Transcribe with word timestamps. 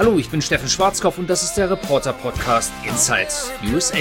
Hallo, 0.00 0.18
ich 0.18 0.30
bin 0.30 0.40
Steffen 0.40 0.66
Schwarzkopf 0.66 1.18
und 1.18 1.28
das 1.28 1.42
ist 1.42 1.58
der 1.58 1.70
Reporter 1.70 2.14
Podcast 2.14 2.72
Inside 2.88 3.28
USA. 3.70 3.98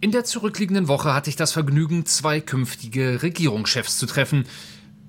In 0.00 0.12
der 0.12 0.22
zurückliegenden 0.22 0.86
Woche 0.86 1.12
hatte 1.12 1.30
ich 1.30 1.34
das 1.34 1.50
Vergnügen, 1.50 2.06
zwei 2.06 2.40
künftige 2.40 3.24
Regierungschefs 3.24 3.98
zu 3.98 4.06
treffen. 4.06 4.46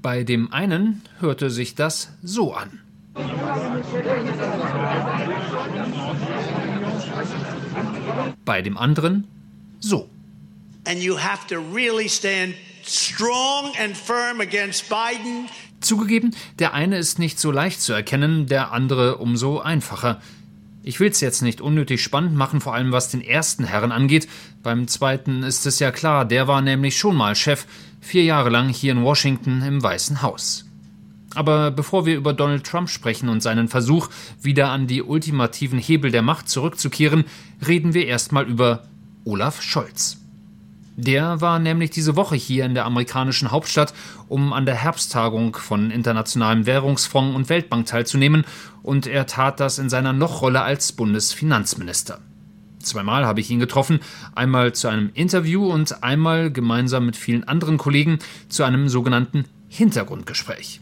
Bei 0.02 0.24
dem 0.24 0.52
einen 0.52 1.04
hörte 1.20 1.52
sich 1.52 1.76
das 1.76 2.14
so 2.24 2.56
an. 2.56 2.82
Bei 8.44 8.64
dem 8.64 8.76
anderen 8.76 9.28
so. 9.80 10.10
And 10.88 10.98
you 10.98 11.16
have 11.20 11.46
to 11.50 11.62
really 11.76 12.10
stand 12.10 12.56
strong 12.84 13.72
and 13.80 13.96
firm 13.96 14.42
against 14.42 14.90
Biden. 14.90 15.48
Zugegeben, 15.80 16.36
der 16.60 16.74
eine 16.74 16.98
ist 16.98 17.20
nicht 17.20 17.40
so 17.40 17.52
leicht 17.52 17.82
zu 17.82 17.94
erkennen, 17.94 18.48
der 18.48 18.72
andere 18.72 19.18
umso 19.18 19.60
einfacher. 19.60 20.22
Ich 20.84 21.00
will 21.00 21.10
es 21.10 21.20
jetzt 21.20 21.42
nicht 21.42 21.62
unnötig 21.62 22.02
spannend 22.02 22.36
machen, 22.36 22.62
vor 22.62 22.74
allem 22.74 22.92
was 22.92 23.10
den 23.10 23.22
ersten 23.22 23.66
Herren 23.66 23.92
angeht. 23.92 24.28
Beim 24.64 24.88
zweiten 24.88 25.44
ist 25.44 25.66
es 25.66 25.80
ja 25.80 25.92
klar, 25.92 26.26
der 26.26 26.48
war 26.48 26.62
nämlich 26.62 26.98
schon 26.98 27.16
mal 27.16 27.36
Chef, 27.36 27.66
vier 28.00 28.24
Jahre 28.24 28.50
lang 28.50 28.70
hier 28.70 28.94
in 28.94 29.04
Washington 29.04 29.62
im 29.62 29.84
Weißen 29.84 30.22
Haus. 30.22 30.66
Aber 31.36 31.72
bevor 31.72 32.06
wir 32.06 32.16
über 32.16 32.34
Donald 32.34 32.64
Trump 32.64 32.90
sprechen 32.90 33.30
und 33.30 33.44
seinen 33.44 33.68
Versuch, 33.68 34.10
wieder 34.42 34.70
an 34.70 34.88
die 34.88 35.04
ultimativen 35.04 35.78
Hebel 35.78 36.10
der 36.10 36.22
Macht 36.22 36.50
zurückzukehren, 36.50 37.26
reden 37.68 37.94
wir 37.94 38.08
erstmal 38.08 38.46
über 38.46 38.88
Olaf 39.26 39.62
Scholz. 39.62 40.18
Der 41.00 41.42
war 41.42 41.60
nämlich 41.60 41.92
diese 41.92 42.16
Woche 42.16 42.36
hier 42.36 42.66
in 42.66 42.74
der 42.74 42.86
amerikanischen 42.86 43.52
Hauptstadt, 43.52 43.94
um 44.28 44.52
an 44.52 44.66
der 44.66 44.74
Herbsttagung 44.74 45.56
von 45.56 45.92
Internationalem 45.92 46.66
Währungsfonds 46.66 47.36
und 47.36 47.50
Weltbank 47.50 47.86
teilzunehmen, 47.86 48.46
und 48.82 49.06
er 49.06 49.28
tat 49.28 49.60
das 49.60 49.78
in 49.78 49.90
seiner 49.90 50.12
Nochrolle 50.12 50.64
als 50.64 50.94
Bundesfinanzminister. 50.94 52.20
Zweimal 52.82 53.28
habe 53.28 53.42
ich 53.42 53.52
ihn 53.52 53.60
getroffen, 53.60 54.00
einmal 54.34 54.74
zu 54.74 54.88
einem 54.88 55.12
Interview 55.14 55.72
und 55.72 56.04
einmal 56.04 56.52
gemeinsam 56.52 57.06
mit 57.06 57.16
vielen 57.16 57.44
anderen 57.44 57.78
Kollegen 57.78 58.18
zu 58.50 58.64
einem 58.64 58.90
sogenannten 58.90 59.46
Hintergrundgespräch. 59.70 60.82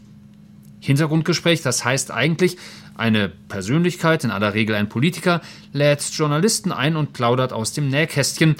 Hintergrundgespräch, 0.80 1.60
das 1.60 1.84
heißt 1.84 2.10
eigentlich, 2.10 2.56
eine 2.94 3.28
Persönlichkeit, 3.28 4.24
in 4.24 4.30
aller 4.30 4.54
Regel 4.54 4.76
ein 4.76 4.88
Politiker, 4.88 5.42
lädt 5.74 6.00
Journalisten 6.12 6.72
ein 6.72 6.96
und 6.96 7.12
plaudert 7.12 7.52
aus 7.52 7.74
dem 7.74 7.90
Nähkästchen, 7.90 8.56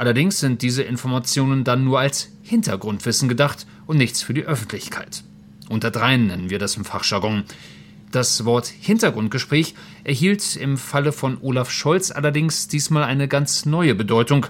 Allerdings 0.00 0.40
sind 0.40 0.62
diese 0.62 0.82
Informationen 0.82 1.62
dann 1.62 1.84
nur 1.84 2.00
als 2.00 2.30
Hintergrundwissen 2.40 3.28
gedacht 3.28 3.66
und 3.86 3.98
nichts 3.98 4.22
für 4.22 4.32
die 4.32 4.44
Öffentlichkeit. 4.44 5.24
Unter 5.68 5.90
dreien 5.90 6.26
nennen 6.26 6.48
wir 6.48 6.58
das 6.58 6.78
im 6.78 6.86
Fachjargon. 6.86 7.44
Das 8.10 8.46
Wort 8.46 8.66
Hintergrundgespräch 8.66 9.74
erhielt 10.02 10.56
im 10.56 10.78
Falle 10.78 11.12
von 11.12 11.36
Olaf 11.42 11.70
Scholz 11.70 12.10
allerdings 12.10 12.66
diesmal 12.66 13.02
eine 13.02 13.28
ganz 13.28 13.66
neue 13.66 13.94
Bedeutung. 13.94 14.46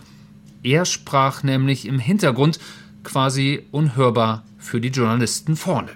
Er 0.63 0.85
sprach 0.85 1.43
nämlich 1.43 1.85
im 1.85 1.99
Hintergrund 1.99 2.61
quasi 3.03 3.65
unhörbar 3.73 4.45
für 4.57 4.81
die 4.81 4.91
Journalisten 4.91 5.57
vorne. 5.57 5.91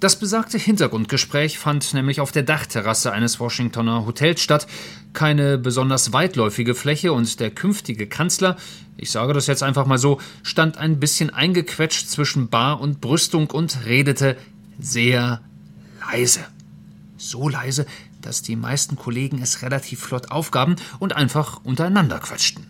Das 0.00 0.18
besagte 0.18 0.56
Hintergrundgespräch 0.56 1.58
fand 1.58 1.92
nämlich 1.92 2.22
auf 2.22 2.32
der 2.32 2.42
Dachterrasse 2.42 3.12
eines 3.12 3.38
Washingtoner 3.38 4.06
Hotels 4.06 4.40
statt. 4.40 4.66
Keine 5.12 5.58
besonders 5.58 6.14
weitläufige 6.14 6.74
Fläche 6.74 7.12
und 7.12 7.38
der 7.38 7.50
künftige 7.50 8.06
Kanzler, 8.06 8.56
ich 8.96 9.10
sage 9.10 9.34
das 9.34 9.46
jetzt 9.46 9.62
einfach 9.62 9.84
mal 9.84 9.98
so, 9.98 10.18
stand 10.42 10.78
ein 10.78 11.00
bisschen 11.00 11.28
eingequetscht 11.28 12.08
zwischen 12.08 12.48
Bar 12.48 12.80
und 12.80 13.02
Brüstung 13.02 13.50
und 13.50 13.84
redete 13.84 14.38
sehr 14.78 15.42
leise. 16.10 16.46
So 17.18 17.50
leise, 17.50 17.84
dass 18.22 18.40
die 18.40 18.56
meisten 18.56 18.96
Kollegen 18.96 19.42
es 19.42 19.60
relativ 19.60 20.00
flott 20.00 20.30
aufgaben 20.30 20.76
und 20.98 21.14
einfach 21.14 21.60
untereinander 21.62 22.20
quatschten. 22.20 22.69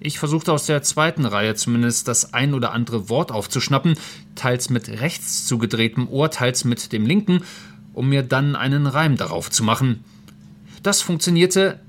Ich 0.00 0.18
versuchte 0.18 0.52
aus 0.52 0.66
der 0.66 0.82
zweiten 0.82 1.24
Reihe 1.24 1.56
zumindest 1.56 2.06
das 2.06 2.32
ein 2.32 2.54
oder 2.54 2.72
andere 2.72 3.08
Wort 3.08 3.32
aufzuschnappen, 3.32 3.98
teils 4.36 4.70
mit 4.70 4.88
rechts 4.88 5.46
zugedrehtem 5.46 6.08
Ohr, 6.08 6.30
teils 6.30 6.64
mit 6.64 6.92
dem 6.92 7.04
linken, 7.04 7.42
um 7.94 8.08
mir 8.08 8.22
dann 8.22 8.54
einen 8.54 8.86
Reim 8.86 9.16
darauf 9.16 9.50
zu 9.50 9.64
machen. 9.64 10.04
Das 10.84 11.02
funktionierte 11.02 11.80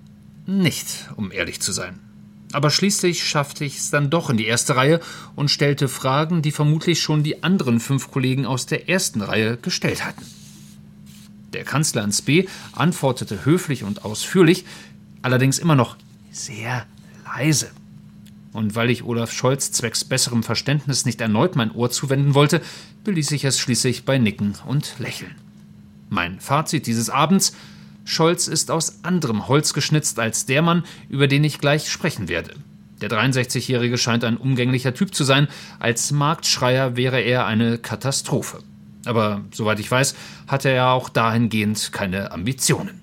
nicht, 0.47 1.09
um 1.17 1.31
ehrlich 1.31 1.61
zu 1.61 1.71
sein. 1.71 1.99
Aber 2.51 2.71
schließlich 2.71 3.23
schaffte 3.23 3.63
ich 3.63 3.77
es 3.77 3.91
dann 3.91 4.09
doch 4.09 4.31
in 4.31 4.37
die 4.37 4.47
erste 4.47 4.75
Reihe 4.75 4.99
und 5.35 5.51
stellte 5.51 5.87
Fragen, 5.87 6.41
die 6.41 6.51
vermutlich 6.51 6.99
schon 6.99 7.21
die 7.21 7.43
anderen 7.43 7.79
fünf 7.79 8.09
Kollegen 8.09 8.47
aus 8.47 8.65
der 8.65 8.89
ersten 8.89 9.21
Reihe 9.21 9.57
gestellt 9.57 10.03
hatten. 10.03 10.25
Der 11.53 11.63
Kanzler 11.63 12.03
ins 12.03 12.23
B 12.23 12.47
antwortete 12.71 13.45
höflich 13.45 13.83
und 13.83 14.03
ausführlich, 14.03 14.65
allerdings 15.21 15.59
immer 15.59 15.75
noch 15.75 15.95
sehr 16.31 16.87
leise. 17.23 17.69
Und 18.51 18.75
weil 18.75 18.89
ich 18.89 19.03
Olaf 19.03 19.31
Scholz 19.31 19.71
zwecks 19.71 20.03
besserem 20.03 20.43
Verständnis 20.43 21.05
nicht 21.05 21.21
erneut 21.21 21.55
mein 21.55 21.71
Ohr 21.71 21.91
zuwenden 21.91 22.33
wollte, 22.33 22.61
beließ 23.03 23.31
ich 23.31 23.45
es 23.45 23.59
schließlich 23.59 24.05
bei 24.05 24.17
Nicken 24.17 24.55
und 24.65 24.95
Lächeln. 24.99 25.35
Mein 26.09 26.39
Fazit 26.39 26.87
dieses 26.87 27.09
Abends 27.09 27.55
Scholz 28.05 28.47
ist 28.47 28.71
aus 28.71 29.03
anderem 29.03 29.47
Holz 29.47 29.73
geschnitzt 29.73 30.19
als 30.19 30.47
der 30.47 30.63
Mann, 30.63 30.83
über 31.09 31.27
den 31.27 31.43
ich 31.43 31.59
gleich 31.59 31.89
sprechen 31.89 32.27
werde. 32.27 32.55
Der 33.01 33.09
63-Jährige 33.09 33.97
scheint 33.97 34.23
ein 34.23 34.35
umgänglicher 34.35 34.93
Typ 34.93 35.13
zu 35.13 35.23
sein, 35.23 35.47
als 35.77 36.11
Marktschreier 36.11 36.97
wäre 36.97 37.21
er 37.21 37.45
eine 37.45 37.77
Katastrophe. 37.77 38.63
Aber 39.05 39.41
soweit 39.51 39.79
ich 39.79 39.89
weiß, 39.89 40.15
hat 40.47 40.65
er 40.65 40.89
auch 40.89 41.07
dahingehend 41.07 41.91
keine 41.93 42.31
Ambitionen. 42.31 42.99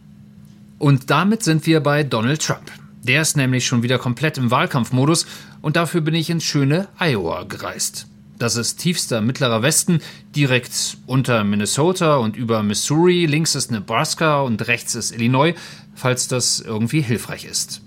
Und 0.79 1.09
damit 1.11 1.43
sind 1.43 1.67
wir 1.67 1.81
bei 1.81 2.03
Donald 2.03 2.43
Trump. 2.43 2.71
Der 3.07 3.23
ist 3.23 3.37
nämlich 3.37 3.65
schon 3.65 3.85
wieder 3.85 3.99
komplett 3.99 4.37
im 4.37 4.51
Wahlkampfmodus 4.51 5.27
und 5.63 5.77
dafür 5.77 6.01
bin 6.01 6.15
ich 6.15 6.29
ins 6.29 6.43
schöne 6.43 6.89
Iowa 6.99 7.45
gereist. 7.45 8.09
Das 8.37 8.57
ist 8.57 8.79
tiefster 8.81 9.21
mittlerer 9.21 9.63
Westen, 9.63 10.01
direkt 10.35 10.99
unter 11.07 11.45
Minnesota 11.45 12.17
und 12.17 12.37
über 12.37 12.65
Missouri, 12.65 13.27
links 13.27 13.55
ist 13.55 13.71
Nebraska 13.71 14.41
und 14.41 14.67
rechts 14.67 14.97
ist 14.97 15.13
Illinois, 15.13 15.55
falls 15.95 16.27
das 16.27 16.59
irgendwie 16.59 17.01
hilfreich 17.01 17.45
ist. 17.45 17.81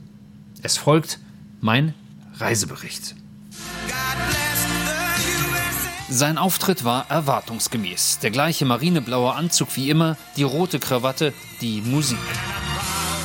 Es 0.62 0.78
folgt 0.78 1.19
mein 1.59 1.94
Reisebericht. 2.38 3.16
Sein 6.09 6.38
Auftritt 6.38 6.86
war 6.86 7.12
erwartungsgemäß. 7.12 8.19
Der 8.19 8.31
gleiche 8.31 8.63
marineblaue 8.63 9.34
Anzug 9.34 9.75
wie 9.75 9.90
immer, 9.90 10.16
die 10.38 10.44
rote 10.44 10.80
Krawatte, 10.80 11.34
die 11.59 11.81
Musik. 11.81 12.18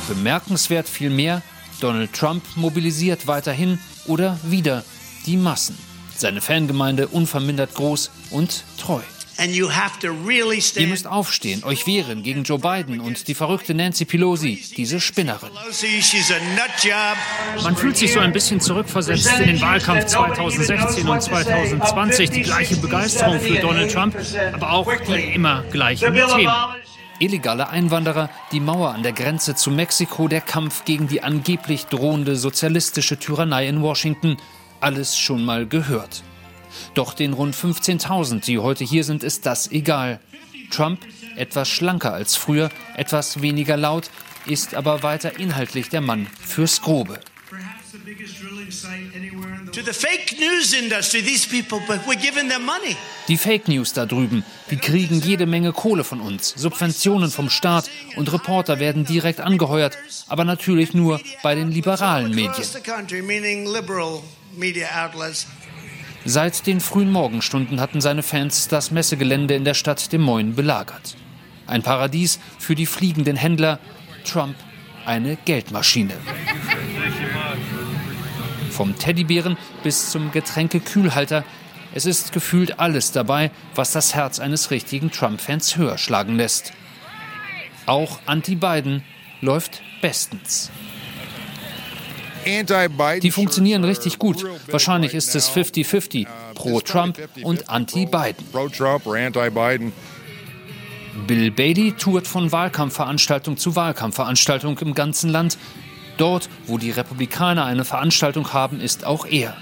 Bemerkenswert 0.09 0.89
vielmehr, 0.89 1.41
Donald 1.79 2.13
Trump 2.13 2.43
mobilisiert 2.55 3.27
weiterhin 3.27 3.79
oder 4.05 4.39
wieder 4.43 4.83
die 5.25 5.37
Massen. 5.37 5.77
Seine 6.15 6.41
Fangemeinde 6.41 7.07
unvermindert 7.07 7.73
groß 7.73 8.11
und 8.31 8.63
treu. 8.77 9.01
Really 9.37 10.63
Ihr 10.75 10.87
müsst 10.87 11.07
aufstehen, 11.07 11.63
euch 11.65 11.85
wehren 11.85 12.23
gegen 12.23 12.43
Joe 12.43 12.57
Biden 12.57 13.01
und 13.01 13.27
die 13.27 13.33
verrückte 13.33 13.73
Nancy 13.73 14.05
Pelosi, 14.05 14.63
diese 14.77 15.01
Spinnerin. 15.01 15.49
Man 17.63 17.75
fühlt 17.75 17.97
sich 17.97 18.13
so 18.13 18.19
ein 18.19 18.31
bisschen 18.31 18.61
zurückversetzt 18.61 19.39
in 19.39 19.47
den 19.47 19.61
Wahlkampf 19.61 20.05
2016 20.05 21.07
und 21.07 21.21
2020. 21.21 22.29
Die 22.29 22.41
gleiche 22.43 22.77
Begeisterung 22.77 23.39
für 23.39 23.55
Donald 23.55 23.91
Trump, 23.91 24.15
aber 24.53 24.71
auch 24.71 24.91
die 25.07 25.33
immer 25.33 25.63
gleichen 25.63 26.13
Themen 26.13 26.84
illegale 27.19 27.69
Einwanderer, 27.69 28.29
die 28.51 28.59
Mauer 28.59 28.93
an 28.93 29.03
der 29.03 29.13
Grenze 29.13 29.55
zu 29.55 29.71
Mexiko, 29.71 30.27
der 30.27 30.41
Kampf 30.41 30.85
gegen 30.85 31.07
die 31.07 31.23
angeblich 31.23 31.85
drohende 31.85 32.35
sozialistische 32.35 33.17
Tyrannei 33.17 33.67
in 33.67 33.81
Washington, 33.81 34.37
alles 34.81 35.17
schon 35.17 35.43
mal 35.45 35.65
gehört. 35.65 36.23
Doch 36.93 37.13
den 37.13 37.33
rund 37.33 37.55
15.000, 37.55 38.43
die 38.45 38.59
heute 38.59 38.83
hier 38.83 39.03
sind, 39.03 39.23
ist 39.23 39.45
das 39.45 39.71
egal. 39.71 40.19
Trump, 40.71 40.99
etwas 41.35 41.69
schlanker 41.69 42.13
als 42.13 42.35
früher, 42.35 42.69
etwas 42.95 43.41
weniger 43.41 43.77
laut, 43.77 44.09
ist 44.45 44.75
aber 44.75 45.03
weiter 45.03 45.39
inhaltlich 45.39 45.89
der 45.89 46.01
Mann 46.01 46.27
fürs 46.41 46.81
Grobe. 46.81 47.19
Die 53.27 53.37
Fake 53.37 53.67
News 53.67 53.93
da 53.93 54.05
drüben, 54.05 54.43
die 54.71 54.77
kriegen 54.77 55.21
jede 55.21 55.45
Menge 55.45 55.73
Kohle 55.73 56.03
von 56.03 56.21
uns, 56.21 56.53
Subventionen 56.55 57.29
vom 57.29 57.49
Staat 57.49 57.89
und 58.15 58.31
Reporter 58.31 58.79
werden 58.79 59.05
direkt 59.05 59.41
angeheuert, 59.41 59.97
aber 60.27 60.45
natürlich 60.45 60.93
nur 60.93 61.19
bei 61.43 61.55
den 61.55 61.71
liberalen 61.71 62.33
Medien. 62.33 62.53
Seit 66.27 66.67
den 66.67 66.79
frühen 66.79 67.11
Morgenstunden 67.11 67.79
hatten 67.79 68.01
seine 68.01 68.23
Fans 68.23 68.67
das 68.67 68.91
Messegelände 68.91 69.55
in 69.55 69.65
der 69.65 69.73
Stadt 69.73 70.11
Des 70.11 70.19
Moines 70.19 70.55
belagert. 70.55 71.15
Ein 71.67 71.83
Paradies 71.83 72.39
für 72.59 72.75
die 72.75 72.85
fliegenden 72.85 73.35
Händler, 73.35 73.79
Trump 74.23 74.55
eine 75.05 75.37
Geldmaschine. 75.45 76.13
Vom 78.75 78.97
Teddybären 78.97 79.57
bis 79.83 80.09
zum 80.11 80.33
Getränkekühlhalter. 80.33 81.45
Es 81.93 82.05
ist 82.05 82.33
gefühlt 82.33 82.77
alles 82.77 83.13
dabei, 83.13 83.51
was 83.73 83.93
das 83.93 84.15
Herz 84.15 84.41
eines 84.41 84.69
richtigen 84.69 85.11
Trump-Fans 85.11 85.77
höher 85.77 85.97
schlagen 85.97 86.35
lässt. 86.35 86.73
Auch 87.85 88.19
Anti-Biden 88.25 89.01
läuft 89.39 89.81
bestens. 90.01 90.71
Die 93.21 93.31
funktionieren 93.31 93.85
richtig 93.85 94.19
gut. 94.19 94.45
Wahrscheinlich 94.67 95.13
ist 95.13 95.33
es 95.35 95.49
50-50 95.49 96.27
pro 96.53 96.81
Trump 96.81 97.17
und 97.43 97.69
anti-Biden. 97.69 98.45
Bill 101.27 101.49
Bailey 101.49 101.93
tourt 101.93 102.27
von 102.27 102.51
Wahlkampfveranstaltung 102.51 103.55
zu 103.55 103.77
Wahlkampfveranstaltung 103.77 104.77
im 104.79 104.93
ganzen 104.93 105.29
Land. 105.29 105.57
Dort, 106.17 106.49
wo 106.67 106.77
die 106.77 106.91
Republikaner 106.91 107.65
eine 107.65 107.85
Veranstaltung 107.85 108.53
haben, 108.53 108.79
ist 108.79 109.05
auch 109.05 109.25
er 109.25 109.55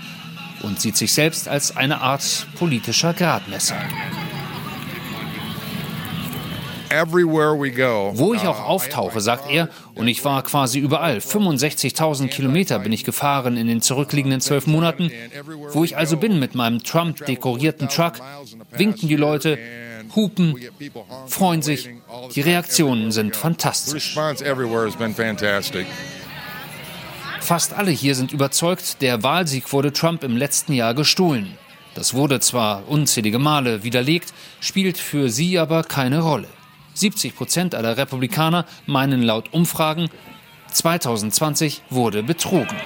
und 0.62 0.80
sieht 0.80 0.98
sich 0.98 1.14
selbst 1.14 1.48
als 1.48 1.76
eine 1.76 2.02
Art 2.02 2.48
politischer 2.58 3.14
Gradmesser. 3.14 3.78
Wo 8.14 8.36
ich 8.36 8.46
auch 8.46 8.68
auftauche, 8.68 9.20
sagt 9.20 9.50
er, 9.50 9.68
und 9.96 10.08
ich 10.08 10.24
war 10.24 10.44
quasi 10.44 10.78
überall, 10.78 11.18
65.000 11.18 12.28
Kilometer 12.28 12.78
bin 12.78 12.92
ich 12.92 13.04
gefahren 13.04 13.58
in 13.58 13.66
den 13.66 13.82
zurückliegenden 13.82 14.42
zwölf 14.42 14.68
Monaten. 14.68 15.12
Wo 15.72 15.84
ich 15.84 15.98
also 15.98 16.18
bin 16.18 16.40
mit 16.40 16.54
meinem 16.54 16.84
Trump-dekorierten 16.84 17.90
Truck, 17.90 18.14
winken 18.72 19.10
die 19.10 19.16
Leute, 19.16 19.58
hupen, 20.16 20.56
freuen 21.26 21.64
sich. 21.64 21.90
Die 22.36 22.42
Reaktionen 22.42 23.12
sind 23.12 23.36
fantastisch. 23.36 24.16
Fast 27.44 27.74
alle 27.74 27.92
hier 27.92 28.16
sind 28.16 28.32
überzeugt, 28.32 29.02
der 29.02 29.22
Wahlsieg 29.22 29.74
wurde 29.74 29.92
Trump 29.92 30.24
im 30.24 30.38
letzten 30.38 30.72
Jahr 30.72 30.94
gestohlen. 30.94 31.58
Das 31.94 32.14
wurde 32.14 32.40
zwar 32.40 32.88
unzählige 32.88 33.38
Male 33.38 33.84
widerlegt, 33.84 34.34
spielt 34.62 34.98
für 34.98 35.30
sie 35.30 35.60
aber 35.60 35.84
keine 35.84 36.22
Rolle. 36.22 36.48
70 36.94 37.36
Prozent 37.36 37.76
aller 37.76 37.98
Republikaner 37.98 38.66
meinen 38.86 39.22
laut 39.22 39.52
Umfragen, 39.52 40.10
2020 40.72 41.82
wurde 41.90 42.24
betrogen. 42.24 42.78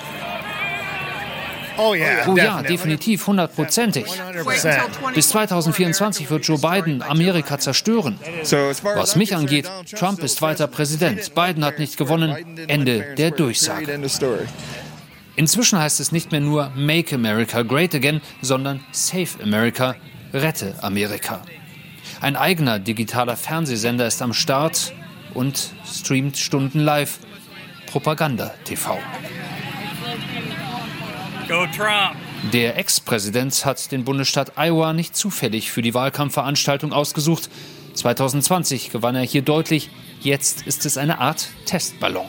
Oh, 1.78 1.94
yeah, 1.94 2.28
oh 2.28 2.36
ja, 2.36 2.62
definitiv, 2.62 3.28
hundertprozentig. 3.28 4.06
Bis 5.14 5.30
2024 5.30 6.30
wird 6.30 6.46
Joe 6.46 6.58
Biden 6.58 7.02
Amerika 7.02 7.58
zerstören. 7.60 8.20
Was 8.96 9.16
mich 9.16 9.36
angeht, 9.36 9.70
Trump 9.96 10.24
ist 10.24 10.42
weiter 10.42 10.68
Präsident. 10.68 11.34
Biden 11.36 11.64
hat 11.64 11.80
nicht 11.80 11.98
gewonnen. 11.98 12.58
Ende 12.68 13.16
der 13.16 13.32
Durchsage. 13.32 14.00
Inzwischen 15.36 15.78
heißt 15.80 16.00
es 16.00 16.12
nicht 16.12 16.32
mehr 16.32 16.42
nur 16.42 16.72
Make 16.76 17.14
America 17.14 17.62
Great 17.62 17.94
Again, 17.94 18.22
sondern 18.42 18.84
Save 18.92 19.44
America, 19.44 19.96
rette 20.34 20.74
Amerika. 20.82 21.42
Ein 22.22 22.36
eigener 22.36 22.80
digitaler 22.80 23.38
Fernsehsender 23.38 24.08
ist 24.08 24.22
am 24.24 24.34
Start 24.34 24.94
und 25.36 25.74
streamt 25.86 26.38
Stunden 26.38 26.80
live. 26.80 27.20
Propaganda 27.86 28.54
TV. 28.66 28.98
Go 31.48 31.66
Trump! 31.68 32.18
Der 32.52 32.78
Ex-Präsident 32.78 33.66
hat 33.66 33.92
den 33.94 34.04
Bundesstaat 34.04 34.58
Iowa 34.58 34.92
nicht 34.92 35.16
zufällig 35.16 35.72
für 35.72 35.82
die 35.82 35.94
Wahlkampfveranstaltung 35.94 36.92
ausgesucht. 36.92 37.50
2020 37.94 38.92
gewann 38.92 39.16
er 39.16 39.24
hier 39.24 39.42
deutlich. 39.42 39.90
Jetzt 40.20 40.68
ist 40.68 40.86
es 40.86 40.98
eine 40.98 41.20
Art 41.20 41.48
Testballon. 41.66 42.26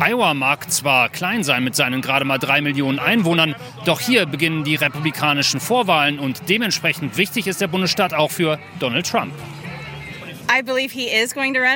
Iowa 0.00 0.32
mag 0.32 0.70
zwar 0.72 1.10
klein 1.10 1.44
sein 1.44 1.62
mit 1.62 1.76
seinen 1.76 2.00
gerade 2.00 2.24
mal 2.24 2.38
drei 2.38 2.62
Millionen 2.62 2.98
Einwohnern, 2.98 3.54
doch 3.84 4.00
hier 4.00 4.24
beginnen 4.24 4.64
die 4.64 4.76
republikanischen 4.76 5.60
Vorwahlen 5.60 6.18
und 6.18 6.48
dementsprechend 6.48 7.18
wichtig 7.18 7.46
ist 7.46 7.60
der 7.60 7.68
Bundesstaat 7.68 8.14
auch 8.14 8.30
für 8.30 8.58
Donald 8.78 9.06
Trump. 9.06 9.34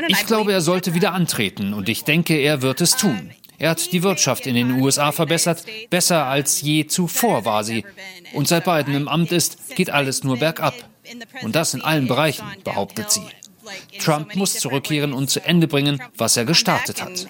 Ich 0.08 0.26
glaube, 0.26 0.52
er 0.52 0.60
sollte 0.62 0.94
wieder 0.94 1.12
antreten 1.12 1.74
und 1.74 1.88
ich 1.90 2.04
denke, 2.04 2.34
er 2.36 2.62
wird 2.62 2.80
es 2.80 2.96
tun. 2.96 3.30
Er 3.64 3.70
hat 3.70 3.92
die 3.92 4.02
Wirtschaft 4.02 4.46
in 4.46 4.56
den 4.56 4.72
USA 4.72 5.10
verbessert, 5.10 5.64
besser 5.88 6.26
als 6.26 6.60
je 6.60 6.86
zuvor 6.86 7.46
war 7.46 7.64
sie. 7.64 7.82
Und 8.34 8.46
seit 8.46 8.66
Biden 8.66 8.94
im 8.94 9.08
Amt 9.08 9.32
ist, 9.32 9.74
geht 9.74 9.88
alles 9.88 10.22
nur 10.22 10.36
bergab. 10.36 10.74
Und 11.40 11.56
das 11.56 11.72
in 11.72 11.80
allen 11.80 12.06
Bereichen, 12.06 12.44
behauptet 12.62 13.10
sie. 13.10 13.22
Trump 14.00 14.36
muss 14.36 14.58
zurückkehren 14.58 15.14
und 15.14 15.30
zu 15.30 15.42
Ende 15.42 15.66
bringen, 15.66 15.98
was 16.18 16.36
er 16.36 16.44
gestartet 16.44 17.00
hat. 17.00 17.26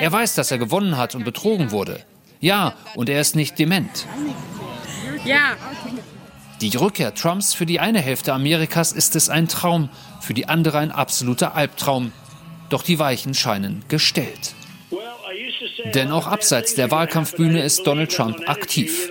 Er 0.00 0.12
weiß, 0.12 0.34
dass 0.34 0.50
er 0.50 0.56
gewonnen 0.56 0.96
hat 0.96 1.14
und 1.14 1.24
betrogen 1.24 1.70
wurde. 1.70 2.02
Ja, 2.40 2.76
und 2.94 3.10
er 3.10 3.20
ist 3.20 3.36
nicht 3.36 3.58
dement. 3.58 4.06
Die 6.62 6.76
Rückkehr 6.76 7.14
Trumps 7.14 7.52
für 7.52 7.66
die 7.66 7.78
eine 7.78 8.00
Hälfte 8.00 8.32
Amerikas 8.32 8.92
ist 8.92 9.16
es 9.16 9.28
ein 9.28 9.48
Traum, 9.48 9.90
für 10.22 10.32
die 10.32 10.48
andere 10.48 10.78
ein 10.78 10.92
absoluter 10.92 11.54
Albtraum. 11.54 12.12
Doch 12.72 12.82
die 12.82 12.98
Weichen 12.98 13.34
scheinen 13.34 13.84
gestellt. 13.88 14.54
Denn 15.94 16.10
auch 16.10 16.26
abseits 16.26 16.74
der 16.74 16.90
Wahlkampfbühne 16.90 17.62
ist 17.62 17.86
Donald 17.86 18.10
Trump 18.12 18.48
aktiv. 18.48 19.10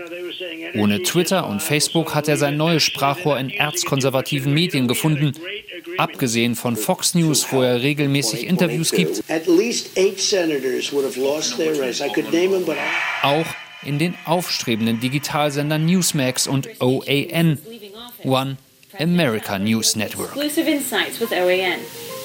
Ohne 0.73 1.03
Twitter 1.03 1.47
und 1.47 1.61
Facebook 1.61 2.15
hat 2.15 2.27
er 2.27 2.37
sein 2.37 2.57
neues 2.57 2.81
Sprachrohr 2.81 3.37
in 3.37 3.51
erzkonservativen 3.51 4.51
Medien 4.51 4.87
gefunden. 4.87 5.33
Abgesehen 5.99 6.55
von 6.55 6.75
Fox 6.75 7.13
News, 7.13 7.51
wo 7.51 7.61
er 7.61 7.83
regelmäßig 7.83 8.47
Interviews 8.47 8.91
gibt. 8.91 9.23
Auch 13.21 13.45
in 13.83 13.99
den 13.99 14.15
aufstrebenden 14.25 14.99
Digitalsendern 14.99 15.85
Newsmax 15.85 16.47
und 16.47 16.67
OAN, 16.81 17.59
One 18.23 18.57
America 18.97 19.59
News 19.59 19.95
Network. 19.95 20.35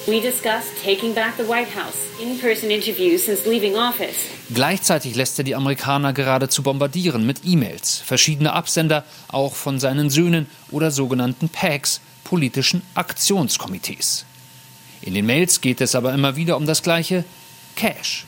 We 0.09 0.21
discussed 0.21 0.71
taking 0.85 1.15
back 1.15 1.37
the 1.37 1.49
White 1.49 1.75
House, 1.75 1.97
in-person 2.23 2.71
interviews 2.71 3.25
since 3.25 3.45
leaving 3.45 3.75
office. 3.75 4.15
Gleichzeitig 4.55 5.17
lässt 5.17 5.37
er 5.39 5.43
die 5.43 5.57
Amerikaner 5.57 6.13
geradezu 6.13 6.63
bombardieren 6.63 7.27
mit 7.27 7.41
E-Mails, 7.45 8.03
verschiedene 8.05 8.53
Absender, 8.53 9.03
auch 9.27 9.57
von 9.57 9.81
seinen 9.81 10.09
Söhnen 10.09 10.47
oder 10.71 10.93
sogenannten 10.93 11.49
PACs, 11.49 12.01
politischen 12.23 12.83
Aktionskomitees. 12.95 14.27
In 15.03 15.15
den 15.15 15.27
Mails 15.27 15.61
geht 15.61 15.81
es 15.81 15.97
aber 15.97 16.15
immer 16.15 16.37
wieder 16.37 16.57
um 16.57 16.67
das 16.67 16.85
gleiche 16.85 17.25
Cash. 17.75 18.27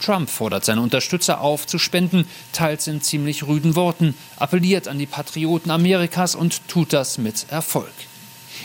Trump 0.00 0.30
fordert 0.30 0.64
seine 0.64 0.80
Unterstützer 0.80 1.42
auf, 1.42 1.66
zu 1.66 1.78
spenden, 1.78 2.26
teils 2.54 2.86
in 2.86 3.02
ziemlich 3.02 3.46
rüden 3.46 3.76
Worten, 3.76 4.14
appelliert 4.38 4.88
an 4.88 4.98
die 4.98 5.04
Patrioten 5.04 5.70
Amerikas 5.70 6.34
und 6.34 6.66
tut 6.66 6.94
das 6.94 7.18
mit 7.18 7.44
Erfolg. 7.50 7.92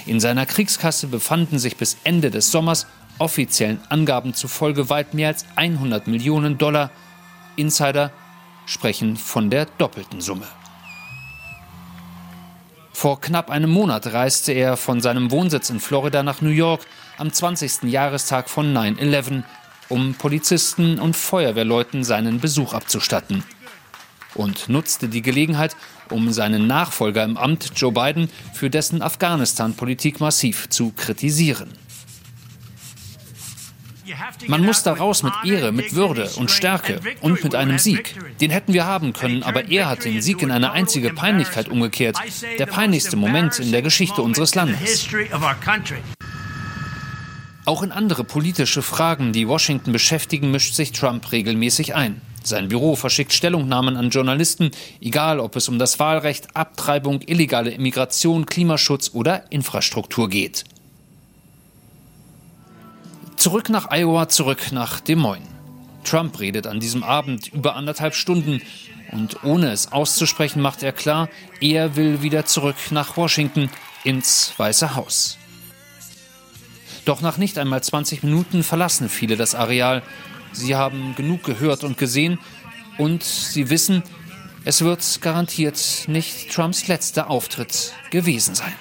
In 0.05 0.19
seiner 0.19 0.45
Kriegskasse 0.45 1.07
befanden 1.07 1.59
sich 1.59 1.77
bis 1.77 1.97
Ende 2.03 2.31
des 2.31 2.51
Sommers 2.51 2.87
offiziellen 3.17 3.79
Angaben 3.89 4.33
zufolge 4.33 4.89
weit 4.89 5.13
mehr 5.13 5.27
als 5.27 5.45
100 5.55 6.07
Millionen 6.07 6.57
Dollar. 6.57 6.91
Insider 7.55 8.11
sprechen 8.65 9.17
von 9.17 9.49
der 9.49 9.65
doppelten 9.65 10.21
Summe. 10.21 10.47
Vor 12.93 13.21
knapp 13.21 13.49
einem 13.49 13.69
Monat 13.69 14.07
reiste 14.07 14.51
er 14.51 14.75
von 14.77 15.01
seinem 15.01 15.31
Wohnsitz 15.31 15.69
in 15.69 15.79
Florida 15.79 16.23
nach 16.23 16.41
New 16.41 16.49
York 16.49 16.85
am 17.17 17.31
20. 17.31 17.83
Jahrestag 17.83 18.49
von 18.49 18.75
9-11, 18.75 19.43
um 19.87 20.15
Polizisten 20.15 20.99
und 20.99 21.15
Feuerwehrleuten 21.15 22.03
seinen 22.03 22.39
Besuch 22.39 22.73
abzustatten 22.73 23.43
und 24.35 24.69
nutzte 24.69 25.07
die 25.07 25.21
Gelegenheit, 25.21 25.75
um 26.09 26.31
seinen 26.31 26.67
Nachfolger 26.67 27.23
im 27.23 27.37
Amt, 27.37 27.71
Joe 27.75 27.91
Biden, 27.91 28.29
für 28.53 28.69
dessen 28.69 29.01
Afghanistan-Politik 29.01 30.19
massiv 30.19 30.69
zu 30.69 30.91
kritisieren. 30.91 31.69
Man 34.47 34.65
muss 34.65 34.83
da 34.83 34.93
raus 34.93 35.23
mit 35.23 35.33
Ehre, 35.45 35.71
mit 35.71 35.93
Würde 35.93 36.29
und 36.37 36.49
Stärke 36.49 36.99
und 37.21 37.43
mit 37.43 37.55
einem 37.55 37.77
Sieg. 37.77 38.15
Den 38.41 38.51
hätten 38.51 38.73
wir 38.73 38.85
haben 38.85 39.13
können, 39.13 39.43
aber 39.43 39.69
er 39.69 39.87
hat 39.87 40.05
den 40.05 40.21
Sieg 40.21 40.41
in 40.41 40.51
eine 40.51 40.71
einzige 40.71 41.11
Peinlichkeit 41.11 41.69
umgekehrt. 41.69 42.17
Der 42.57 42.65
peinlichste 42.65 43.17
Moment 43.17 43.59
in 43.59 43.71
der 43.71 43.81
Geschichte 43.81 44.21
unseres 44.21 44.55
Landes. 44.55 45.07
Auch 47.65 47.83
in 47.83 47.91
andere 47.91 48.23
politische 48.23 48.81
Fragen, 48.81 49.31
die 49.31 49.47
Washington 49.47 49.91
beschäftigen, 49.91 50.49
mischt 50.49 50.73
sich 50.73 50.91
Trump 50.91 51.31
regelmäßig 51.31 51.93
ein. 51.93 52.19
Sein 52.43 52.69
Büro 52.69 52.95
verschickt 52.95 53.33
Stellungnahmen 53.33 53.97
an 53.97 54.09
Journalisten, 54.09 54.71
egal 55.01 55.39
ob 55.39 55.55
es 55.55 55.69
um 55.69 55.77
das 55.77 55.99
Wahlrecht, 55.99 56.55
Abtreibung, 56.55 57.21
illegale 57.25 57.71
Immigration, 57.71 58.45
Klimaschutz 58.45 59.11
oder 59.13 59.51
Infrastruktur 59.51 60.29
geht. 60.29 60.63
Zurück 63.35 63.69
nach 63.69 63.89
Iowa, 63.91 64.27
zurück 64.29 64.71
nach 64.71 64.99
Des 64.99 65.15
Moines. 65.15 65.47
Trump 66.03 66.39
redet 66.39 66.65
an 66.65 66.79
diesem 66.79 67.03
Abend 67.03 67.47
über 67.53 67.75
anderthalb 67.75 68.15
Stunden 68.15 68.61
und 69.11 69.43
ohne 69.43 69.71
es 69.71 69.91
auszusprechen 69.91 70.61
macht 70.61 70.83
er 70.83 70.91
klar, 70.91 71.29
er 71.61 71.95
will 71.95 72.21
wieder 72.21 72.45
zurück 72.45 72.75
nach 72.91 73.17
Washington 73.17 73.69
ins 74.03 74.53
Weiße 74.57 74.95
Haus. 74.95 75.37
Doch 77.05 77.21
nach 77.21 77.37
nicht 77.37 77.57
einmal 77.57 77.81
20 77.81 78.23
Minuten 78.23 78.63
verlassen 78.63 79.09
viele 79.09 79.35
das 79.35 79.55
Areal. 79.55 80.03
Sie 80.51 80.75
haben 80.75 81.15
genug 81.15 81.43
gehört 81.43 81.83
und 81.83 81.97
gesehen 81.97 82.39
und 82.97 83.23
Sie 83.23 83.69
wissen, 83.69 84.03
es 84.65 84.81
wird 84.83 85.21
garantiert 85.21 86.05
nicht 86.07 86.51
Trumps 86.51 86.87
letzter 86.87 87.29
Auftritt 87.29 87.93
gewesen 88.11 88.55
sein. 88.55 88.73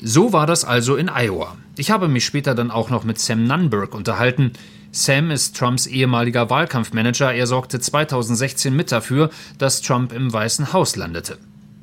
So 0.00 0.32
war 0.32 0.46
das 0.46 0.64
also 0.64 0.96
in 0.96 1.08
Iowa. 1.08 1.56
Ich 1.76 1.90
habe 1.90 2.08
mich 2.08 2.24
später 2.24 2.54
dann 2.54 2.70
auch 2.70 2.90
noch 2.90 3.04
mit 3.04 3.20
Sam 3.20 3.44
Nunberg 3.44 3.94
unterhalten. 3.94 4.52
Sam 4.90 5.30
ist 5.30 5.56
Trumps 5.56 5.86
ehemaliger 5.86 6.50
Wahlkampfmanager. 6.50 7.32
Er 7.32 7.46
sorgte 7.46 7.78
2016 7.78 8.74
mit 8.74 8.90
dafür, 8.90 9.30
dass 9.58 9.80
Trump 9.80 10.12
im 10.12 10.32
Weißen 10.32 10.72
Haus 10.72 10.96
landete. 10.96 11.38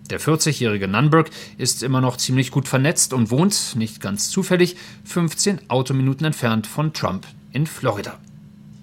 Der 0.09 0.19
40-jährige 0.19 0.87
Nunberg 0.87 1.29
ist 1.57 1.81
immer 1.81 2.01
noch 2.01 2.17
ziemlich 2.17 2.51
gut 2.51 2.67
vernetzt 2.67 3.13
und 3.13 3.31
wohnt, 3.31 3.75
nicht 3.75 4.01
ganz 4.01 4.29
zufällig, 4.29 4.75
15 5.05 5.69
Autominuten 5.69 6.25
entfernt 6.25 6.67
von 6.67 6.93
Trump 6.93 7.25
in 7.51 7.67
Florida. 7.67 8.17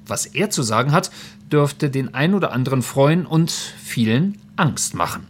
Was 0.06 0.26
er 0.26 0.50
zu 0.50 0.62
sagen 0.62 0.92
hat, 0.92 1.10
dürfte 1.50 1.90
den 1.90 2.14
ein 2.14 2.34
oder 2.34 2.52
anderen 2.52 2.82
freuen 2.82 3.26
und 3.26 3.50
vielen 3.50 4.38
Angst 4.56 4.94
machen. 4.94 5.26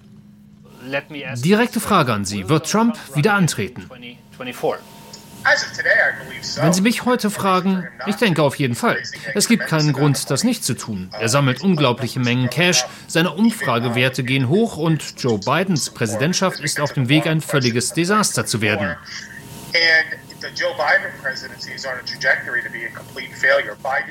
Direkte 1.36 1.80
Frage 1.80 2.12
an 2.12 2.24
Sie. 2.24 2.48
Wird 2.48 2.70
Trump 2.70 2.96
wieder 3.14 3.34
antreten? 3.34 3.88
Wenn 6.56 6.72
Sie 6.72 6.80
mich 6.80 7.04
heute 7.04 7.30
fragen, 7.30 7.86
ich 8.06 8.16
denke 8.16 8.42
auf 8.42 8.56
jeden 8.56 8.74
Fall. 8.74 8.98
Es 9.34 9.46
gibt 9.48 9.66
keinen 9.66 9.92
Grund, 9.92 10.30
das 10.30 10.42
nicht 10.42 10.64
zu 10.64 10.74
tun. 10.74 11.08
Er 11.12 11.28
sammelt 11.28 11.62
unglaubliche 11.62 12.18
Mengen 12.18 12.50
Cash, 12.50 12.84
seine 13.06 13.32
Umfragewerte 13.32 14.24
gehen 14.24 14.48
hoch 14.48 14.76
und 14.76 15.14
Joe 15.18 15.38
Bidens 15.38 15.90
Präsidentschaft 15.90 16.60
ist 16.60 16.80
auf 16.80 16.92
dem 16.92 17.08
Weg, 17.08 17.26
ein 17.26 17.40
völliges 17.40 17.92
Desaster 17.92 18.44
zu 18.44 18.60
werden. 18.60 18.96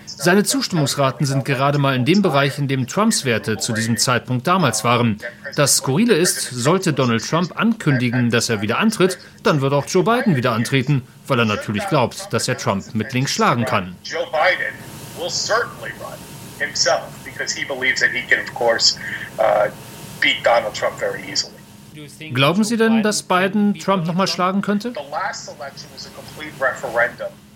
Seine 0.06 0.44
Zustimmungsraten 0.44 1.26
sind 1.26 1.46
gerade 1.46 1.78
mal 1.78 1.96
in 1.96 2.06
dem 2.06 2.22
Bereich, 2.22 2.58
in 2.58 2.68
dem 2.68 2.88
Trumps 2.88 3.26
Werte 3.26 3.58
zu 3.58 3.74
diesem 3.74 3.98
Zeitpunkt 3.98 4.48
damals 4.48 4.84
waren. 4.84 5.20
Das 5.56 5.78
Skurrile 5.78 6.16
ist, 6.16 6.42
sollte 6.50 6.94
Donald 6.94 7.28
Trump 7.28 7.58
ankündigen, 7.58 8.32
dass 8.32 8.50
er 8.50 8.62
wieder 8.62 8.80
antritt, 8.80 9.18
dann 9.44 9.62
wird 9.62 9.74
auch 9.74 9.86
Joe 9.88 10.04
Biden 10.04 10.36
wieder 10.36 10.52
antreten, 10.52 11.08
weil 11.28 11.40
er 11.40 11.46
natürlich 11.46 11.88
glaubt, 11.88 12.32
dass 12.32 12.48
er 12.48 12.58
Trump 12.58 12.94
mit 12.94 13.14
links 13.14 13.32
schlagen 13.32 13.66
kann. 13.66 13.96
Joe 14.04 14.26
Biden 14.26 14.74
will 15.18 15.30
certainly 15.30 15.92
run 16.00 16.18
himself 16.60 17.04
because 17.24 17.54
he 17.54 17.66
believes 17.66 18.00
that 18.00 18.12
he 18.12 18.22
can 18.22 18.40
of 18.40 18.54
course 18.54 18.98
uh, 19.40 19.70
beat 20.20 20.44
Donald 20.44 20.74
Trump 20.74 20.98
very 21.00 21.22
easily. 21.30 21.54
Glauben 22.34 22.64
Sie 22.64 22.78
denn, 22.78 23.04
dass 23.04 23.24
Biden 23.24 23.74
Trump 23.76 24.06
nochmal 24.06 24.28
schlagen 24.28 24.62
könnte? 24.62 24.94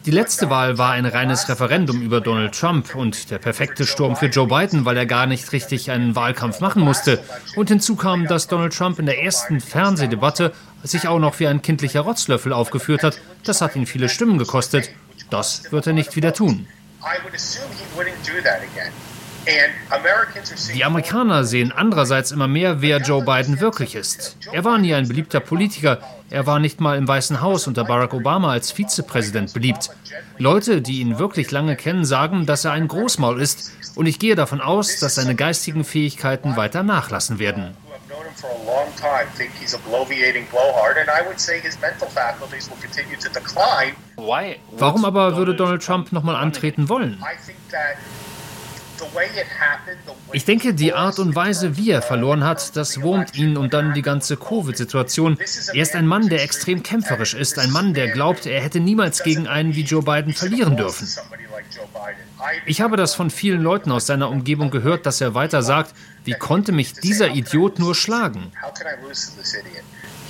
Die 0.06 0.12
letzte 0.12 0.50
Wahl 0.50 0.78
war 0.78 0.92
ein 0.92 1.06
reines 1.06 1.50
Referendum 1.50 2.02
über 2.02 2.22
Donald 2.22 2.58
Trump 2.58 2.96
und 2.96 3.30
der 3.32 3.38
perfekte 3.38 3.86
Sturm 3.86 4.16
für 4.16 4.28
Joe 4.28 4.48
Biden, 4.48 4.86
weil 4.86 4.96
er 4.96 5.06
gar 5.06 5.26
nicht 5.26 5.52
richtig 5.52 5.92
einen 5.92 6.16
Wahlkampf 6.16 6.62
machen 6.62 6.82
musste. 6.82 7.22
Und 7.58 7.68
hinzu 7.68 7.96
kam, 7.96 8.26
dass 8.26 8.48
Donald 8.48 8.76
Trump 8.76 8.98
in 8.98 9.06
der 9.06 9.22
ersten 9.22 9.60
Fernsehdebatte 9.60 10.54
sich 10.84 11.08
auch 11.08 11.20
noch 11.20 11.40
wie 11.40 11.48
ein 11.48 11.62
kindlicher 11.62 12.02
Rotzlöffel 12.02 12.54
aufgeführt 12.54 13.04
hat. 13.04 13.20
Das 13.44 13.62
hat 13.62 13.76
ihn 13.76 13.86
viele 13.86 14.08
Stimmen 14.08 14.38
gekostet. 14.38 14.90
Das 15.30 15.72
wird 15.72 15.86
er 15.86 15.94
nicht 15.94 16.16
wieder 16.16 16.34
tun. 16.34 16.66
Die 20.74 20.86
Amerikaner 20.86 21.44
sehen 21.44 21.72
andererseits 21.72 22.32
immer 22.32 22.48
mehr, 22.48 22.82
wer 22.82 22.98
Joe 22.98 23.24
Biden 23.24 23.60
wirklich 23.60 23.96
ist. 23.96 24.38
Er 24.52 24.64
war 24.64 24.78
nie 24.78 24.94
ein 24.94 25.08
beliebter 25.08 25.40
Politiker. 25.40 26.00
Er 26.30 26.46
war 26.46 26.60
nicht 26.60 26.80
mal 26.80 26.98
im 26.98 27.08
Weißen 27.08 27.42
Haus 27.42 27.68
unter 27.68 27.84
Barack 27.84 28.14
Obama 28.14 28.52
als 28.52 28.72
Vizepräsident 28.72 29.54
beliebt. 29.54 29.90
Leute, 30.38 30.82
die 30.82 31.00
ihn 31.02 31.20
wirklich 31.20 31.52
lange 31.52 31.76
kennen, 31.76 32.06
sagen, 32.06 32.46
dass 32.46 32.66
er 32.66 32.72
ein 32.72 32.88
Großmaul 32.88 33.42
ist. 33.42 33.72
Und 33.96 34.06
ich 34.06 34.20
gehe 34.20 34.36
davon 34.36 34.62
aus, 34.62 35.00
dass 35.00 35.16
seine 35.16 35.36
geistigen 35.36 35.84
Fähigkeiten 35.84 36.56
weiter 36.56 36.84
nachlassen 36.84 37.40
werden. 37.40 37.76
Warum 44.72 45.06
aber 45.06 45.36
würde 45.36 45.56
Donald 45.56 45.84
Trump 45.84 46.12
nochmal 46.12 46.36
antreten 46.36 46.90
wollen? 46.90 47.24
Ich 50.32 50.46
denke, 50.46 50.74
die 50.74 50.94
Art 50.94 51.20
und 51.20 51.36
Weise, 51.36 51.78
wie 51.78 51.92
er 51.92 52.02
verloren 52.02 52.44
hat, 52.44 52.76
das 52.76 53.02
wurmt 53.02 53.36
ihn 53.36 53.58
und 53.58 53.74
dann 53.74 53.94
die 53.94 54.02
ganze 54.02 54.38
Covid-Situation. 54.38 55.38
Er 55.74 55.82
ist 55.82 55.96
ein 55.96 56.08
Mann, 56.08 56.30
der 56.30 56.44
extrem 56.44 56.84
kämpferisch 56.84 57.34
ist, 57.34 57.60
ein 57.60 57.72
Mann, 57.72 57.94
der 57.94 58.10
glaubt, 58.10 58.46
er 58.46 58.62
hätte 58.62 58.80
niemals 58.80 59.24
gegen 59.24 59.48
einen 59.48 59.76
wie 59.76 59.84
Joe 59.84 60.04
Biden 60.04 60.34
verlieren 60.34 60.78
dürfen. 60.78 61.08
Ich 62.66 62.82
habe 62.82 62.98
das 62.98 63.16
von 63.16 63.30
vielen 63.30 63.62
Leuten 63.62 63.92
aus 63.92 64.06
seiner 64.06 64.30
Umgebung 64.30 64.72
gehört, 64.72 65.06
dass 65.06 65.22
er 65.22 65.34
weiter 65.34 65.62
sagt, 65.62 65.94
wie 66.24 66.34
konnte 66.34 66.72
mich 66.72 66.94
dieser 66.94 67.30
Idiot 67.30 67.80
nur 67.80 67.96
schlagen? 67.96 68.52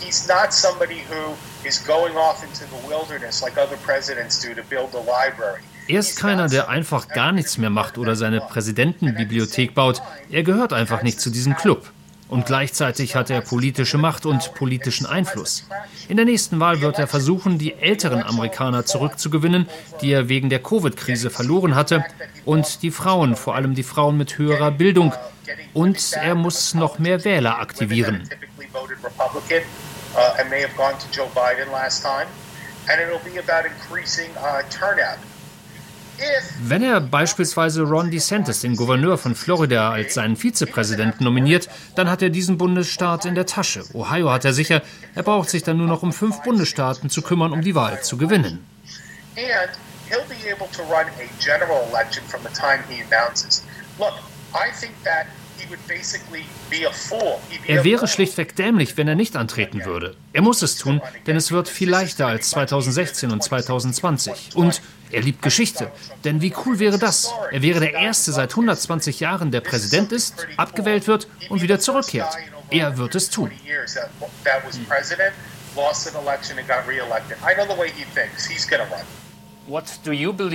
He's 0.01 0.27
not 0.27 0.53
somebody 0.53 1.03
who 1.09 1.35
is 1.67 1.77
going 1.85 2.15
off 2.15 2.41
into 2.41 2.63
the 2.65 2.87
wilderness 2.87 3.41
like 3.41 3.57
other 3.57 3.77
presidents 3.85 4.39
do 4.39 4.53
to 4.53 4.63
build 4.63 4.95
a 4.95 4.99
library. 4.99 5.61
Er 5.89 6.01
ist 6.01 6.19
keiner, 6.19 6.47
der 6.47 6.69
einfach 6.69 7.07
gar 7.07 7.31
nichts 7.31 7.57
mehr 7.57 7.71
macht 7.71 7.97
oder 7.97 8.15
seine 8.15 8.41
Präsidentenbibliothek 8.41 9.73
baut. 9.73 10.03
Er 10.29 10.43
gehört 10.43 10.71
einfach 10.71 11.01
nicht 11.01 11.19
zu 11.19 11.31
diesem 11.31 11.55
Club. 11.55 11.89
Und 12.27 12.45
gleichzeitig 12.45 13.15
hat 13.15 13.31
er 13.31 13.41
politische 13.41 13.97
Macht 13.97 14.27
und 14.27 14.53
politischen 14.53 15.07
Einfluss. 15.07 15.67
In 16.07 16.17
der 16.17 16.27
nächsten 16.27 16.59
Wahl 16.59 16.81
wird 16.81 16.99
er 16.99 17.07
versuchen, 17.07 17.57
die 17.57 17.73
älteren 17.73 18.21
Amerikaner 18.21 18.85
zurückzugewinnen, 18.85 19.67
die 20.01 20.11
er 20.11 20.29
wegen 20.29 20.51
der 20.51 20.61
Covid-Krise 20.61 21.31
verloren 21.31 21.73
hatte, 21.73 22.05
und 22.45 22.83
die 22.83 22.91
Frauen, 22.91 23.35
vor 23.35 23.55
allem 23.55 23.73
die 23.73 23.81
Frauen 23.81 24.15
mit 24.15 24.37
höherer 24.37 24.69
Bildung. 24.69 25.11
Und 25.73 26.13
er 26.13 26.35
muss 26.35 26.75
noch 26.75 26.99
mehr 26.99 27.25
Wähler 27.25 27.57
aktivieren. 27.57 28.29
And 32.87 32.99
it'll 32.99 33.19
be 33.19 33.37
about 33.37 33.67
increasing 33.67 34.31
uh, 34.37 34.63
turnout. 34.71 35.19
Wenn 36.61 36.83
er 36.83 36.99
beispielsweise 37.01 37.83
Ron 37.83 38.11
DeSantis, 38.11 38.61
den 38.61 38.75
Gouverneur 38.75 39.17
von 39.17 39.35
Florida, 39.35 39.91
als 39.91 40.13
seinen 40.13 40.35
Vizepräsidenten 40.35 41.23
nominiert, 41.23 41.69
dann 41.95 42.09
hat 42.09 42.21
er 42.21 42.29
diesen 42.29 42.57
Bundesstaat 42.57 43.25
in 43.25 43.35
der 43.35 43.45
Tasche. 43.45 43.83
Ohio 43.93 44.31
hat 44.31 44.45
er 44.45 44.53
sicher, 44.53 44.81
er 45.15 45.23
braucht 45.23 45.49
sich 45.49 45.63
dann 45.63 45.77
nur 45.77 45.87
noch 45.87 46.03
um 46.03 46.13
fünf 46.13 46.41
Bundesstaaten 46.43 47.09
zu 47.09 47.21
kümmern, 47.21 47.53
um 47.53 47.61
die 47.61 47.75
Wahl 47.75 48.01
zu 48.01 48.17
gewinnen. 48.17 48.65
Er 57.67 57.83
wäre 57.83 58.07
schlichtweg 58.07 58.55
dämlich, 58.55 58.97
wenn 58.97 59.07
er 59.07 59.15
nicht 59.15 59.35
antreten 59.35 59.85
würde. 59.85 60.15
Er 60.33 60.41
muss 60.41 60.61
es 60.61 60.77
tun, 60.77 61.01
denn 61.27 61.35
es 61.35 61.51
wird 61.51 61.67
viel 61.67 61.89
leichter 61.89 62.27
als 62.27 62.49
2016 62.51 63.31
und 63.31 63.43
2020. 63.43 64.55
Und 64.55 64.81
er 65.11 65.21
liebt 65.21 65.41
Geschichte. 65.41 65.91
Denn 66.23 66.41
wie 66.41 66.53
cool 66.65 66.79
wäre 66.79 66.97
das? 66.97 67.31
Er 67.51 67.61
wäre 67.61 67.79
der 67.79 67.93
Erste 67.93 68.31
seit 68.31 68.51
120 68.51 69.19
Jahren, 69.19 69.51
der 69.51 69.61
Präsident 69.61 70.11
ist, 70.11 70.47
abgewählt 70.57 71.07
wird 71.07 71.27
und 71.49 71.61
wieder 71.61 71.79
zurückkehrt. 71.79 72.35
Er 72.69 72.97
wird 72.97 73.15
es 73.15 73.29
tun. 73.29 73.51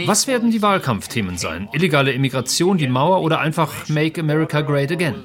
Was 0.07 0.27
werden 0.27 0.51
die 0.51 0.61
Wahlkampfthemen 0.61 1.39
sein? 1.39 1.69
Illegale 1.73 2.13
Immigration, 2.13 2.79
die 2.79 2.89
Mauer 2.89 3.23
oder 3.23 3.41
einfach 3.41 3.89
Make 3.89 4.21
America 4.21 4.61
Great 4.61 4.91
Again? 4.91 5.25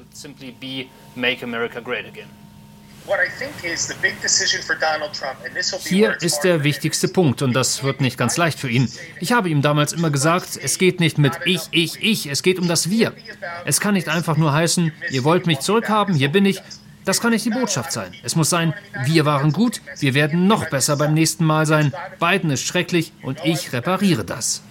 Hier 5.84 6.16
ist 6.22 6.40
der 6.40 6.62
wichtigste 6.62 7.08
Punkt 7.08 7.42
und 7.42 7.52
das 7.52 7.82
wird 7.82 8.00
nicht 8.00 8.16
ganz 8.16 8.36
leicht 8.36 8.58
für 8.60 8.70
ihn. 8.70 8.90
Ich 9.18 9.32
habe 9.32 9.48
ihm 9.48 9.62
damals 9.62 9.92
immer 9.92 10.10
gesagt, 10.10 10.56
es 10.62 10.78
geht 10.78 11.00
nicht 11.00 11.18
mit 11.18 11.32
ich, 11.44 11.62
ich, 11.72 12.00
ich, 12.02 12.26
es 12.26 12.42
geht 12.42 12.58
um 12.60 12.68
das 12.68 12.88
Wir. 12.88 13.12
Es 13.64 13.80
kann 13.80 13.94
nicht 13.94 14.08
einfach 14.08 14.36
nur 14.36 14.52
heißen, 14.52 14.92
ihr 15.10 15.24
wollt 15.24 15.46
mich 15.46 15.58
zurückhaben, 15.58 16.14
hier 16.14 16.30
bin 16.30 16.46
ich. 16.46 16.62
Das 17.04 17.20
kann 17.20 17.30
nicht 17.30 17.44
die 17.44 17.50
Botschaft 17.50 17.90
sein. 17.90 18.14
Es 18.22 18.36
muss 18.36 18.50
sein, 18.50 18.74
wir 19.04 19.24
waren 19.24 19.52
gut, 19.52 19.80
wir 19.98 20.14
werden 20.14 20.46
noch 20.46 20.68
besser 20.70 20.96
beim 20.96 21.14
nächsten 21.14 21.44
Mal 21.44 21.66
sein. 21.66 21.92
Biden 22.20 22.50
ist 22.50 22.64
schrecklich 22.64 23.12
und 23.22 23.40
ich 23.44 23.72
repariere 23.72 24.24
das. 24.24 24.62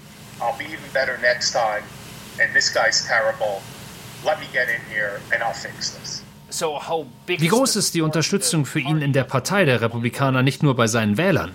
Wie 7.28 7.48
groß 7.48 7.76
ist 7.76 7.94
die 7.94 8.02
Unterstützung 8.02 8.66
für 8.66 8.80
ihn 8.80 9.02
in 9.02 9.14
der 9.14 9.24
Partei 9.24 9.66
der 9.66 9.82
Republikaner, 9.82 10.42
nicht 10.42 10.64
nur 10.64 10.76
bei 10.76 10.88
seinen 10.88 11.18
Wählern? 11.18 11.52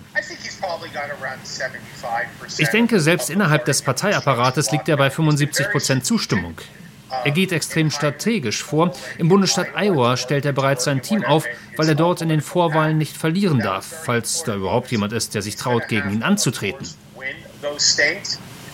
Ich 2.57 2.69
denke, 2.69 2.99
selbst 2.99 3.29
innerhalb 3.29 3.65
des 3.65 3.81
Parteiapparates 3.81 4.71
liegt 4.71 4.89
er 4.89 4.97
bei 4.97 5.09
75 5.09 5.69
Prozent 5.71 6.05
Zustimmung. 6.05 6.55
Er 7.23 7.31
geht 7.31 7.51
extrem 7.51 7.91
strategisch 7.91 8.63
vor. 8.63 8.93
Im 9.17 9.29
Bundesstaat 9.29 9.67
Iowa 9.75 10.17
stellt 10.17 10.45
er 10.45 10.53
bereits 10.53 10.83
sein 10.83 11.01
Team 11.01 11.23
auf, 11.23 11.45
weil 11.77 11.87
er 11.87 11.95
dort 11.95 12.21
in 12.21 12.29
den 12.29 12.41
Vorwahlen 12.41 12.97
nicht 12.97 13.15
verlieren 13.15 13.59
darf, 13.59 13.85
falls 13.85 14.43
da 14.43 14.55
überhaupt 14.55 14.91
jemand 14.91 15.13
ist, 15.13 15.35
der 15.35 15.41
sich 15.41 15.55
traut, 15.55 15.87
gegen 15.87 16.11
ihn 16.11 16.23
anzutreten. 16.23 16.87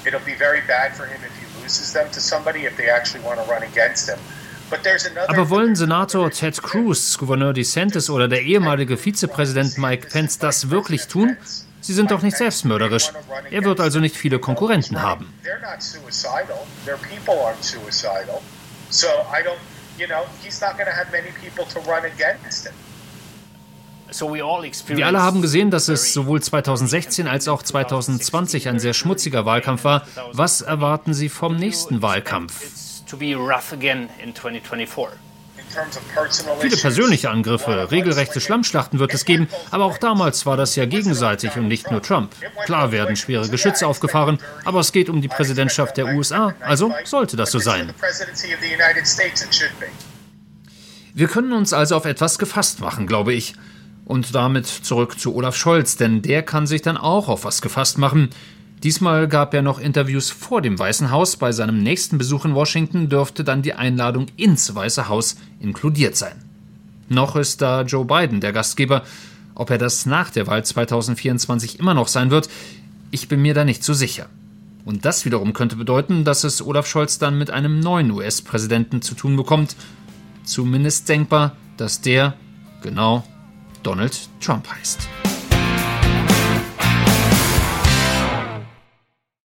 It'll 0.03 0.19
be 0.25 0.35
very 0.35 0.61
bad 0.67 0.95
for 0.95 1.05
him 1.05 1.21
if 1.23 1.31
he 1.37 1.45
loses 1.61 1.93
them 1.93 2.11
to 2.11 2.19
somebody 2.19 2.65
if 2.65 2.75
they 2.75 2.89
actually 2.89 3.23
want 3.23 3.39
to 3.39 3.45
run 3.47 3.61
against 3.61 4.09
him. 4.09 4.17
Aber 5.27 5.49
wollen 5.49 5.75
Senator 5.75 6.31
Ted 6.31 6.61
Cruz, 6.61 7.17
Gouverneur 7.17 7.53
DeSantis 7.53 8.09
oder 8.09 8.27
der 8.27 8.41
ehemalige 8.41 8.97
Vizepräsident 8.97 9.77
Mike 9.77 10.07
Pence 10.07 10.37
das 10.39 10.69
wirklich 10.69 11.07
tun? 11.07 11.37
Sie 11.81 11.93
sind 11.93 12.11
doch 12.11 12.21
nicht 12.21 12.37
selbstmörderisch. 12.37 13.11
Er 13.49 13.63
wird 13.63 13.79
also 13.79 13.99
nicht 13.99 14.15
viele 14.15 14.39
Konkurrenten 14.39 15.01
haben. 15.01 15.33
Wir 24.87 25.07
alle 25.07 25.21
haben 25.21 25.41
gesehen, 25.41 25.71
dass 25.71 25.87
es 25.87 26.13
sowohl 26.13 26.41
2016 26.41 27.27
als 27.27 27.47
auch 27.47 27.63
2020 27.63 28.67
ein 28.67 28.79
sehr 28.79 28.93
schmutziger 28.93 29.45
Wahlkampf 29.45 29.85
war. 29.85 30.05
Was 30.33 30.61
erwarten 30.61 31.13
Sie 31.13 31.29
vom 31.29 31.55
nächsten 31.55 32.01
Wahlkampf? 32.01 32.90
Viele 36.59 36.75
persönliche 36.75 37.29
Angriffe, 37.29 37.91
regelrechte 37.91 38.41
Schlammschlachten 38.41 38.99
wird 38.99 39.13
es 39.13 39.25
geben, 39.25 39.47
aber 39.69 39.85
auch 39.85 39.97
damals 39.97 40.45
war 40.45 40.57
das 40.57 40.75
ja 40.75 40.85
gegenseitig 40.85 41.55
und 41.55 41.67
nicht 41.67 41.89
nur 41.91 42.01
Trump. 42.01 42.31
Klar 42.65 42.91
werden 42.91 43.15
schwere 43.15 43.47
Geschütze 43.47 43.87
aufgefahren, 43.87 44.39
aber 44.65 44.79
es 44.79 44.91
geht 44.91 45.09
um 45.09 45.21
die 45.21 45.29
Präsidentschaft 45.29 45.97
der 45.97 46.07
USA, 46.07 46.55
also 46.59 46.93
sollte 47.05 47.37
das 47.37 47.51
so 47.51 47.59
sein. 47.59 47.93
Wir 51.13 51.27
können 51.27 51.53
uns 51.53 51.73
also 51.73 51.95
auf 51.95 52.05
etwas 52.05 52.39
gefasst 52.39 52.79
machen, 52.79 53.07
glaube 53.07 53.33
ich. 53.33 53.53
Und 54.05 54.35
damit 54.35 54.67
zurück 54.67 55.19
zu 55.19 55.35
Olaf 55.35 55.55
Scholz, 55.55 55.95
denn 55.95 56.21
der 56.21 56.43
kann 56.43 56.67
sich 56.67 56.81
dann 56.81 56.97
auch 56.97 57.29
auf 57.29 57.45
was 57.45 57.61
gefasst 57.61 57.97
machen. 57.97 58.29
Diesmal 58.83 59.27
gab 59.27 59.53
er 59.53 59.61
noch 59.61 59.79
Interviews 59.79 60.31
vor 60.31 60.61
dem 60.61 60.79
Weißen 60.79 61.11
Haus. 61.11 61.37
Bei 61.37 61.51
seinem 61.51 61.83
nächsten 61.83 62.17
Besuch 62.17 62.45
in 62.45 62.55
Washington 62.55 63.09
dürfte 63.09 63.43
dann 63.43 63.61
die 63.61 63.73
Einladung 63.73 64.25
ins 64.37 64.73
Weiße 64.73 65.07
Haus 65.07 65.35
inkludiert 65.59 66.15
sein. 66.15 66.33
Noch 67.07 67.35
ist 67.35 67.61
da 67.61 67.83
Joe 67.83 68.05
Biden 68.05 68.41
der 68.41 68.53
Gastgeber. 68.53 69.03
Ob 69.53 69.69
er 69.69 69.77
das 69.77 70.07
nach 70.07 70.31
der 70.31 70.47
Wahl 70.47 70.65
2024 70.65 71.79
immer 71.79 71.93
noch 71.93 72.07
sein 72.07 72.31
wird, 72.31 72.49
ich 73.11 73.27
bin 73.27 73.41
mir 73.41 73.53
da 73.53 73.65
nicht 73.65 73.83
so 73.83 73.93
sicher. 73.93 74.27
Und 74.83 75.05
das 75.05 75.25
wiederum 75.25 75.53
könnte 75.53 75.75
bedeuten, 75.75 76.23
dass 76.23 76.43
es 76.43 76.65
Olaf 76.65 76.87
Scholz 76.87 77.19
dann 77.19 77.37
mit 77.37 77.51
einem 77.51 77.79
neuen 77.79 78.09
US-Präsidenten 78.09 79.03
zu 79.03 79.13
tun 79.13 79.35
bekommt. 79.35 79.75
Zumindest 80.43 81.07
denkbar, 81.07 81.55
dass 81.77 82.01
der, 82.01 82.33
genau, 82.81 83.23
Donald 83.83 84.17
Trump 84.39 84.67
heißt. 84.71 85.07